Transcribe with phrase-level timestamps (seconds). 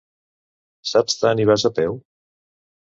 [0.93, 2.03] Saps tant i vas a peu?